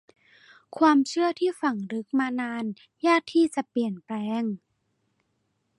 [0.77, 2.65] ความเชื่อที่ฝังลึกมานาน
[3.05, 4.43] ยากที่จะเปลี่ยนแปลง